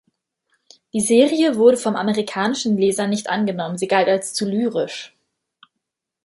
Die 0.93 0.99
Serie 1.01 1.57
wurde 1.57 1.77
vom 1.77 1.95
amerikanischen 1.95 2.75
Lesern 2.75 3.11
nicht 3.11 3.29
angenommen, 3.29 3.77
sie 3.77 3.87
galt 3.87 4.07
als 4.07 4.33
"zu 4.33 4.49
lyrisch". 4.49 5.15